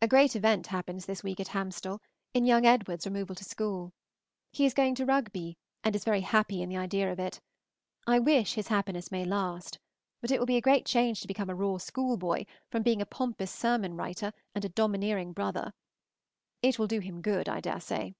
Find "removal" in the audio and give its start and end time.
3.04-3.34